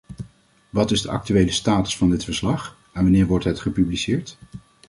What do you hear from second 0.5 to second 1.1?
Wat is de